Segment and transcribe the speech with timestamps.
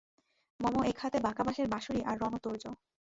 [0.59, 2.63] মম এক হাতে বাঁকা বাঁশের বাঁশরী আর রণ-তূর্য।